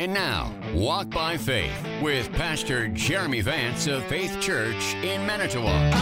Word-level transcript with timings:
And 0.00 0.14
now, 0.14 0.50
Walk 0.72 1.10
by 1.10 1.36
Faith 1.36 1.86
with 2.00 2.32
Pastor 2.32 2.88
Jeremy 2.88 3.42
Vance 3.42 3.86
of 3.86 4.02
Faith 4.06 4.40
Church 4.40 4.94
in 5.02 5.26
Manitowoc. 5.26 5.92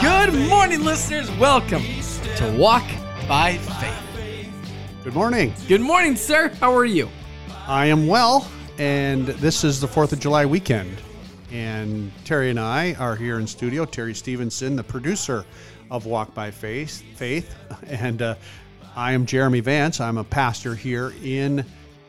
Good 0.00 0.48
morning, 0.48 0.84
listeners. 0.84 1.28
Welcome 1.32 1.82
to 2.36 2.56
Walk 2.56 2.84
by 3.26 3.58
Faith. 3.58 4.48
Good 5.02 5.14
morning. 5.14 5.52
Good 5.66 5.80
morning, 5.80 6.14
sir. 6.14 6.50
How 6.60 6.72
are 6.76 6.84
you? 6.84 7.08
I 7.66 7.86
am 7.86 8.06
well, 8.06 8.48
and 8.78 9.26
this 9.26 9.64
is 9.64 9.80
the 9.80 9.88
4th 9.88 10.12
of 10.12 10.20
July 10.20 10.46
weekend. 10.46 10.96
And 11.50 12.12
Terry 12.24 12.50
and 12.50 12.60
I 12.60 12.94
are 13.00 13.16
here 13.16 13.40
in 13.40 13.48
studio. 13.48 13.84
Terry 13.84 14.14
Stevenson, 14.14 14.76
the 14.76 14.84
producer 14.84 15.44
of 15.90 16.06
Walk 16.06 16.32
by 16.34 16.52
Faith. 16.52 17.02
Faith. 17.16 17.52
And 17.88 18.22
uh, 18.22 18.36
I 18.94 19.10
am 19.10 19.26
Jeremy 19.26 19.58
Vance. 19.58 20.00
I'm 20.00 20.18
a 20.18 20.24
pastor 20.24 20.76
here 20.76 21.12
in 21.24 21.64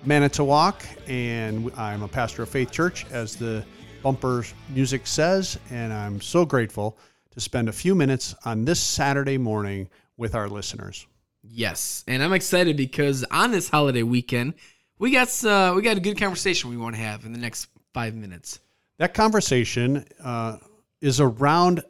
Manitowoc, 0.07 0.85
and 1.07 1.69
I'm 1.75 2.01
a 2.01 2.07
pastor 2.07 2.43
of 2.43 2.49
Faith 2.49 2.71
Church, 2.71 3.05
as 3.11 3.35
the 3.35 3.65
bumper 4.01 4.45
music 4.69 5.05
says. 5.05 5.59
And 5.69 5.91
I'm 5.91 6.21
so 6.21 6.45
grateful 6.45 6.97
to 7.31 7.41
spend 7.41 7.67
a 7.67 7.73
few 7.73 7.93
minutes 7.93 8.33
on 8.45 8.63
this 8.63 8.79
Saturday 8.79 9.37
morning 9.37 9.89
with 10.15 10.33
our 10.33 10.47
listeners. 10.47 11.05
Yes, 11.43 12.05
and 12.07 12.23
I'm 12.23 12.31
excited 12.31 12.77
because 12.77 13.25
on 13.31 13.51
this 13.51 13.69
holiday 13.69 14.03
weekend, 14.03 14.53
we 14.97 15.11
got 15.11 15.43
uh, 15.43 15.73
we 15.75 15.81
got 15.81 15.97
a 15.97 15.99
good 15.99 16.17
conversation 16.17 16.69
we 16.69 16.77
want 16.77 16.95
to 16.95 17.01
have 17.01 17.25
in 17.25 17.33
the 17.33 17.39
next 17.39 17.67
five 17.93 18.15
minutes. 18.15 18.61
That 18.99 19.13
conversation 19.13 20.05
uh, 20.23 20.57
is 21.01 21.19
around 21.19 21.83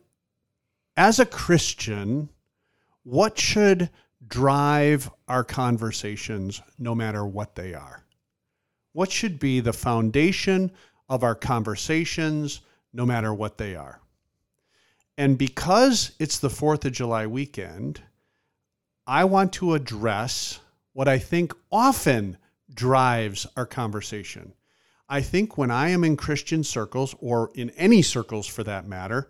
as 0.98 1.20
a 1.20 1.26
Christian, 1.26 2.30
what 3.04 3.38
should 3.38 3.92
drive 4.28 5.12
our 5.28 5.44
conversations 5.44 6.64
no 6.80 6.96
matter 6.96 7.24
what 7.24 7.54
they 7.54 7.76
are? 7.76 8.04
What 8.98 9.12
should 9.12 9.38
be 9.38 9.60
the 9.60 9.74
foundation 9.74 10.72
of 11.08 11.22
our 11.22 11.36
conversations 11.36 12.62
no 12.92 13.06
matter 13.06 13.32
what 13.32 13.60
they 13.60 13.76
are? 13.76 14.02
And 15.20 15.38
because 15.38 16.14
it's 16.18 16.40
the 16.40 16.48
4th 16.48 16.84
of 16.84 16.94
July 16.94 17.28
weekend, 17.28 18.02
I 19.06 19.26
want 19.26 19.54
to 19.54 19.76
address 19.76 20.62
what 20.94 21.08
I 21.08 21.20
think 21.20 21.54
often 21.72 22.40
drives 22.74 23.46
our 23.56 23.68
conversation. 23.68 24.54
I 25.08 25.22
think 25.22 25.60
when 25.60 25.70
I 25.70 25.90
am 25.90 26.04
in 26.04 26.18
Christian 26.18 26.64
circles, 26.64 27.14
or 27.20 27.52
in 27.54 27.70
any 27.78 28.02
circles 28.02 28.48
for 28.48 28.64
that 28.64 28.88
matter, 28.88 29.30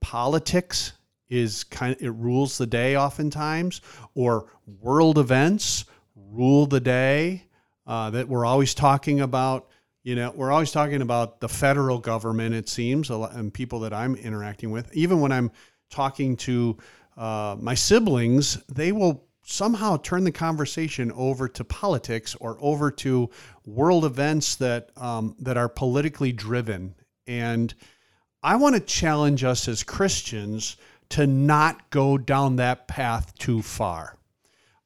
politics 0.00 0.94
is 1.28 1.62
kind 1.62 1.94
of, 1.94 2.02
it 2.02 2.10
rules 2.10 2.58
the 2.58 2.66
day 2.66 2.96
oftentimes, 2.96 3.80
or 4.16 4.50
world 4.80 5.18
events 5.18 5.84
rule 6.16 6.66
the 6.66 6.80
day. 6.80 7.44
Uh, 7.86 8.10
that 8.10 8.28
we're 8.28 8.46
always 8.46 8.72
talking 8.74 9.20
about, 9.20 9.68
you 10.02 10.14
know, 10.14 10.32
we're 10.34 10.50
always 10.50 10.72
talking 10.72 11.02
about 11.02 11.40
the 11.40 11.48
federal 11.48 11.98
government, 11.98 12.54
it 12.54 12.68
seems, 12.68 13.10
and 13.10 13.52
people 13.52 13.80
that 13.80 13.92
I'm 13.92 14.16
interacting 14.16 14.70
with. 14.70 14.94
Even 14.94 15.20
when 15.20 15.32
I'm 15.32 15.50
talking 15.90 16.36
to 16.38 16.78
uh, 17.16 17.56
my 17.60 17.74
siblings, 17.74 18.56
they 18.64 18.92
will 18.92 19.24
somehow 19.44 19.98
turn 19.98 20.24
the 20.24 20.32
conversation 20.32 21.12
over 21.12 21.48
to 21.48 21.64
politics 21.64 22.34
or 22.40 22.56
over 22.60 22.90
to 22.90 23.28
world 23.66 24.04
events 24.04 24.56
that 24.56 24.90
um, 24.96 25.36
that 25.38 25.56
are 25.56 25.68
politically 25.68 26.32
driven. 26.32 26.94
And 27.26 27.74
I 28.42 28.56
want 28.56 28.74
to 28.74 28.80
challenge 28.80 29.44
us 29.44 29.68
as 29.68 29.82
Christians 29.82 30.76
to 31.10 31.26
not 31.26 31.90
go 31.90 32.18
down 32.18 32.56
that 32.56 32.88
path 32.88 33.34
too 33.38 33.62
far. 33.62 34.16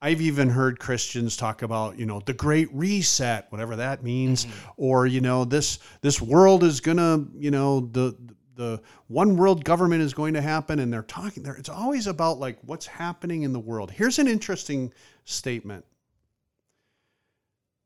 I've 0.00 0.20
even 0.20 0.48
heard 0.48 0.78
Christians 0.78 1.36
talk 1.36 1.62
about, 1.62 1.98
you 1.98 2.06
know, 2.06 2.20
the 2.20 2.32
great 2.32 2.68
reset, 2.72 3.50
whatever 3.50 3.76
that 3.76 4.04
means, 4.04 4.44
mm-hmm. 4.44 4.70
or 4.76 5.06
you 5.06 5.20
know, 5.20 5.44
this 5.44 5.80
this 6.02 6.20
world 6.20 6.62
is 6.62 6.80
gonna, 6.80 7.24
you 7.36 7.50
know, 7.50 7.80
the 7.80 8.16
the 8.54 8.80
one 9.06 9.36
world 9.36 9.64
government 9.64 10.02
is 10.02 10.14
going 10.14 10.34
to 10.34 10.40
happen, 10.40 10.78
and 10.78 10.92
they're 10.92 11.02
talking 11.02 11.42
there. 11.42 11.54
It's 11.54 11.68
always 11.68 12.06
about 12.06 12.38
like 12.38 12.58
what's 12.62 12.86
happening 12.86 13.42
in 13.42 13.52
the 13.52 13.58
world. 13.58 13.90
Here's 13.90 14.18
an 14.18 14.28
interesting 14.28 14.92
statement: 15.24 15.84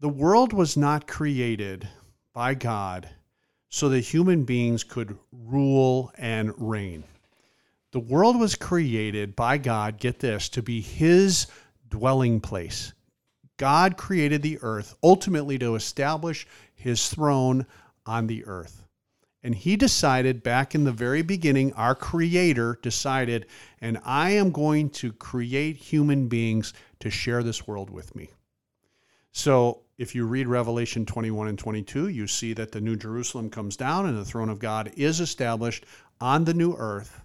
the 0.00 0.08
world 0.08 0.52
was 0.52 0.76
not 0.76 1.06
created 1.06 1.88
by 2.34 2.54
God 2.54 3.08
so 3.70 3.88
that 3.88 4.00
human 4.00 4.44
beings 4.44 4.84
could 4.84 5.18
rule 5.32 6.12
and 6.18 6.52
reign. 6.58 7.04
The 7.92 8.00
world 8.00 8.38
was 8.38 8.54
created 8.54 9.36
by 9.36 9.58
God, 9.58 9.98
get 9.98 10.18
this, 10.18 10.48
to 10.50 10.62
be 10.62 10.80
His 10.80 11.46
dwelling 11.92 12.40
place. 12.40 12.94
God 13.58 13.96
created 13.98 14.42
the 14.42 14.58
earth 14.62 14.96
ultimately 15.02 15.58
to 15.58 15.74
establish 15.74 16.46
His 16.74 17.08
throne 17.08 17.66
on 18.06 18.26
the 18.26 18.44
earth. 18.46 18.86
And 19.42 19.54
He 19.54 19.76
decided 19.76 20.42
back 20.42 20.74
in 20.74 20.84
the 20.84 20.92
very 20.92 21.22
beginning, 21.22 21.72
our 21.74 21.94
Creator 21.94 22.78
decided, 22.82 23.46
and 23.80 24.00
I 24.04 24.30
am 24.30 24.50
going 24.50 24.90
to 24.90 25.12
create 25.12 25.76
human 25.76 26.28
beings 26.28 26.72
to 27.00 27.10
share 27.10 27.42
this 27.42 27.66
world 27.66 27.90
with 27.90 28.16
me. 28.16 28.30
So 29.32 29.82
if 29.98 30.14
you 30.14 30.26
read 30.26 30.48
Revelation 30.48 31.04
21 31.04 31.48
and 31.48 31.58
22, 31.58 32.08
you 32.08 32.26
see 32.26 32.54
that 32.54 32.72
the 32.72 32.80
New 32.80 32.96
Jerusalem 32.96 33.50
comes 33.50 33.76
down 33.76 34.06
and 34.06 34.16
the 34.16 34.24
throne 34.24 34.48
of 34.48 34.58
God 34.58 34.92
is 34.96 35.20
established 35.20 35.84
on 36.20 36.44
the 36.44 36.54
new 36.54 36.74
earth 36.78 37.20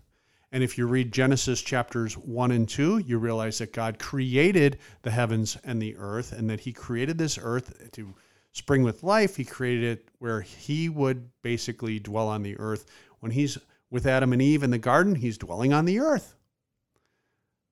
and 0.52 0.64
if 0.64 0.78
you 0.78 0.88
read 0.88 1.12
Genesis 1.12 1.62
chapters 1.62 2.18
1 2.18 2.52
and 2.52 2.70
2, 2.70 3.00
you 3.00 3.18
realize 3.18 3.58
that 3.58 3.74
God 3.74 4.00
created 4.00 4.80
the 5.02 5.12
heavens 5.12 5.58
and 5.64 5.82
the 5.82 5.96
earth, 5.98 6.32
and 6.32 6.50
that 6.50 6.62
He 6.62 6.72
created 6.72 7.18
this 7.18 7.38
earth 7.42 7.92
to 7.94 8.14
spring 8.54 8.84
with 8.84 9.04
life. 9.04 9.36
He 9.36 9.44
created 9.44 9.84
it 9.84 10.10
where 10.20 10.42
He 10.42 10.90
would 10.90 11.30
basically 11.42 12.00
dwell 12.00 12.30
on 12.30 12.44
the 12.44 12.58
earth. 12.60 12.86
When 13.20 13.32
He's 13.32 13.58
with 13.90 14.06
Adam 14.06 14.34
and 14.34 14.42
Eve 14.42 14.64
in 14.64 14.72
the 14.72 14.78
garden, 14.78 15.16
He's 15.16 15.38
dwelling 15.38 15.74
on 15.74 15.86
the 15.86 16.00
earth. 16.00 16.36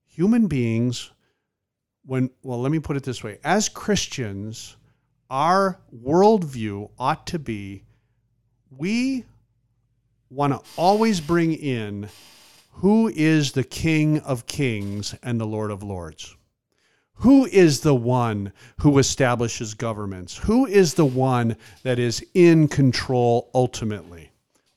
Human 0.06 0.48
beings, 0.48 1.12
when, 2.06 2.30
well, 2.44 2.62
let 2.62 2.72
me 2.72 2.80
put 2.80 2.98
it 2.98 3.04
this 3.04 3.24
way 3.24 3.40
as 3.44 3.70
Christians, 3.70 4.76
our 5.30 5.80
worldview 6.04 6.90
ought 7.00 7.28
to 7.28 7.40
be 7.40 7.84
we 8.78 9.26
want 10.30 10.54
to 10.54 10.60
always 10.78 11.22
bring 11.22 11.54
in 11.54 12.10
who 12.80 13.08
is 13.08 13.54
the 13.54 13.64
King 13.64 14.20
of 14.20 14.48
Kings 14.48 15.16
and 15.24 15.40
the 15.40 15.46
Lord 15.46 15.72
of 15.72 15.82
Lords? 15.82 16.36
Who 17.20 17.46
is 17.46 17.80
the 17.80 17.96
one 17.96 18.52
who 18.82 19.00
establishes 19.00 19.74
governments? 19.74 20.38
Who 20.38 20.66
is 20.66 20.94
the 20.94 21.06
one 21.06 21.56
that 21.84 22.00
is 22.00 22.26
in 22.34 22.68
control 22.68 23.50
ultimately? 23.54 24.32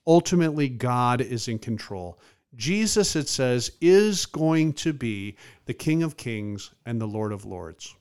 Ultimately, 0.07 0.69
God 0.69 1.21
is 1.21 1.49
in 1.49 1.59
control. 1.59 2.21
Jesus, 2.55 3.17
it 3.17 3.29
says, 3.29 3.73
is 3.81 4.27
going 4.27 4.75
to 4.75 4.93
be 4.93 5.37
the 5.67 5.75
King 5.75 6.05
of 6.05 6.17
Kings 6.17 6.71
and 6.87 7.01
the 7.01 7.07
Lord 7.07 7.33
of 7.33 7.45
Lords. 7.45 7.97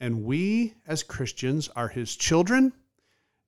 And 0.00 0.24
we, 0.24 0.74
as 0.86 1.02
Christians, 1.02 1.68
are 1.76 1.88
his 1.88 2.16
children. 2.16 2.72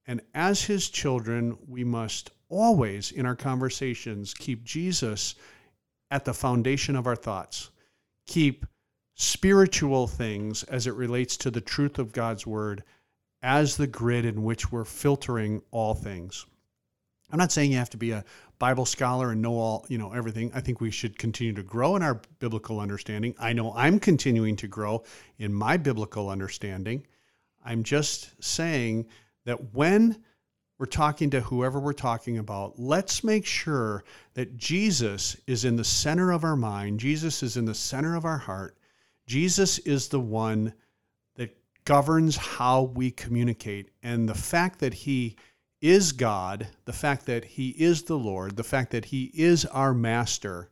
And 0.06 0.20
as 0.34 0.62
his 0.62 0.88
children, 0.88 1.58
we 1.66 1.84
must 1.84 2.30
always 2.48 3.10
in 3.10 3.26
our 3.26 3.36
conversations 3.36 4.34
keep 4.34 4.64
Jesus 4.64 5.34
at 6.10 6.24
the 6.24 6.34
foundation 6.34 6.94
of 6.94 7.06
our 7.06 7.16
thoughts. 7.16 7.70
Keep 8.26 8.66
spiritual 9.14 10.06
things 10.06 10.62
as 10.64 10.86
it 10.86 10.94
relates 10.94 11.36
to 11.38 11.50
the 11.50 11.60
truth 11.60 11.98
of 11.98 12.12
God's 12.12 12.46
word 12.46 12.84
as 13.42 13.76
the 13.76 13.86
grid 13.86 14.24
in 14.24 14.42
which 14.42 14.70
we're 14.70 14.84
filtering 14.84 15.62
all 15.70 15.94
things. 15.94 16.46
I'm 17.30 17.38
not 17.38 17.50
saying 17.50 17.72
you 17.72 17.78
have 17.78 17.90
to 17.90 17.96
be 17.96 18.12
a 18.12 18.24
Bible 18.58 18.86
scholar 18.86 19.32
and 19.32 19.42
know 19.42 19.58
all, 19.58 19.84
you 19.88 19.98
know, 19.98 20.12
everything. 20.12 20.52
I 20.54 20.60
think 20.60 20.80
we 20.80 20.90
should 20.90 21.18
continue 21.18 21.52
to 21.54 21.62
grow 21.62 21.96
in 21.96 22.02
our 22.02 22.20
biblical 22.38 22.78
understanding. 22.78 23.34
I 23.38 23.52
know 23.52 23.72
I'm 23.74 23.98
continuing 23.98 24.56
to 24.56 24.68
grow 24.68 25.02
in 25.38 25.52
my 25.52 25.76
biblical 25.76 26.28
understanding. 26.28 27.06
I'm 27.64 27.82
just 27.82 28.42
saying 28.42 29.06
that 29.46 29.74
when 29.74 30.22
we're 30.78 30.86
talking 30.86 31.30
to 31.30 31.40
whoever 31.40 31.80
we're 31.80 31.94
talking 31.94 32.36
about, 32.36 32.78
let's 32.78 33.24
make 33.24 33.46
sure 33.46 34.04
that 34.34 34.58
Jesus 34.58 35.36
is 35.46 35.64
in 35.64 35.76
the 35.76 35.84
center 35.84 36.32
of 36.32 36.44
our 36.44 36.56
mind. 36.56 37.00
Jesus 37.00 37.42
is 37.42 37.56
in 37.56 37.64
the 37.64 37.74
center 37.74 38.14
of 38.14 38.26
our 38.26 38.36
heart. 38.36 38.76
Jesus 39.26 39.78
is 39.78 40.08
the 40.08 40.20
one 40.20 40.74
that 41.36 41.56
governs 41.84 42.36
how 42.36 42.82
we 42.82 43.10
communicate. 43.10 43.90
And 44.02 44.28
the 44.28 44.34
fact 44.34 44.80
that 44.80 44.92
he 44.92 45.36
is 45.80 46.12
God, 46.12 46.66
the 46.84 46.92
fact 46.92 47.24
that 47.26 47.44
he 47.44 47.70
is 47.70 48.02
the 48.02 48.18
Lord, 48.18 48.56
the 48.56 48.64
fact 48.64 48.90
that 48.90 49.06
he 49.06 49.30
is 49.32 49.64
our 49.66 49.94
master 49.94 50.68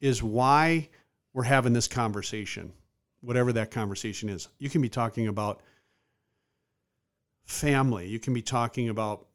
is 0.00 0.22
why 0.22 0.88
we're 1.32 1.44
having 1.44 1.72
this 1.72 1.88
conversation, 1.88 2.72
whatever 3.20 3.52
that 3.52 3.70
conversation 3.70 4.28
is. 4.28 4.48
You 4.58 4.68
can 4.68 4.82
be 4.82 4.88
talking 4.88 5.28
about 5.28 5.60
family, 7.48 8.06
you 8.06 8.20
can 8.20 8.34
be 8.34 8.42
talking 8.42 8.90
about 8.90 9.26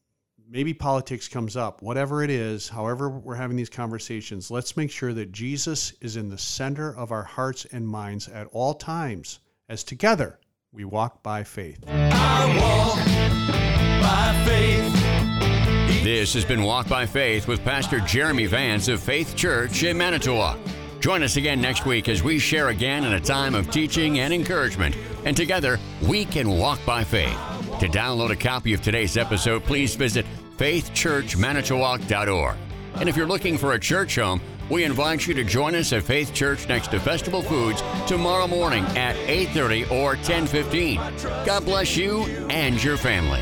maybe 0.47 0.73
politics 0.73 1.27
comes 1.27 1.57
up, 1.57 1.81
whatever 1.81 2.23
it 2.23 2.29
is, 2.29 2.69
however 2.69 3.09
we're 3.09 3.35
having 3.35 3.57
these 3.57 3.69
conversations, 3.69 4.51
let's 4.51 4.77
make 4.77 4.91
sure 4.91 5.13
that 5.13 5.31
Jesus 5.31 5.93
is 5.99 6.15
in 6.15 6.29
the 6.29 6.37
center 6.37 6.95
of 6.95 7.11
our 7.11 7.23
hearts 7.23 7.65
and 7.71 7.87
minds 7.87 8.29
at 8.29 8.47
all 8.51 8.75
times, 8.75 9.39
as 9.67 9.83
together, 9.83 10.39
We 10.71 10.85
walk 10.85 11.21
by 11.21 11.43
faith. 11.43 11.83
Walk 11.85 12.97
by 14.01 14.43
faith. 14.45 16.03
This 16.03 16.33
has 16.33 16.45
been 16.45 16.63
Walk 16.63 16.89
by 16.89 17.05
Faith 17.05 17.47
with 17.47 17.63
Pastor 17.63 17.99
Jeremy 17.99 18.45
Vance 18.45 18.87
of 18.87 19.01
Faith 19.01 19.35
Church 19.35 19.83
in 19.83 19.97
Manitowoc. 19.97 20.59
Join 20.99 21.23
us 21.23 21.37
again 21.37 21.61
next 21.61 21.85
week 21.85 22.09
as 22.09 22.23
we 22.23 22.39
share 22.39 22.69
again 22.69 23.05
in 23.05 23.13
a 23.13 23.19
time 23.19 23.55
of 23.55 23.71
teaching 23.71 24.19
and 24.19 24.33
encouragement, 24.33 24.97
and 25.25 25.37
together 25.37 25.79
we 26.07 26.25
can 26.25 26.49
walk 26.49 26.79
by 26.85 27.03
faith. 27.03 27.52
To 27.79 27.87
download 27.89 28.31
a 28.31 28.35
copy 28.35 28.73
of 28.73 28.81
today's 28.81 29.17
episode, 29.17 29.63
please 29.63 29.95
visit 29.95 30.25
faithchurchmanitowoc.org. 30.57 32.55
And 32.95 33.09
if 33.09 33.17
you're 33.17 33.27
looking 33.27 33.57
for 33.57 33.73
a 33.73 33.79
church 33.79 34.15
home, 34.15 34.39
we 34.69 34.83
invite 34.83 35.27
you 35.27 35.33
to 35.33 35.43
join 35.43 35.75
us 35.75 35.91
at 35.91 36.03
Faith 36.03 36.33
Church 36.33 36.67
next 36.69 36.91
to 36.91 36.99
Festival 36.99 37.41
Foods 37.41 37.83
tomorrow 38.07 38.47
morning 38.47 38.85
at 38.97 39.15
8:30 39.27 39.85
or 39.91 40.15
10:15. 40.15 41.01
God 41.45 41.65
bless 41.65 41.97
you 41.97 42.23
and 42.49 42.81
your 42.81 42.97
family. 42.97 43.41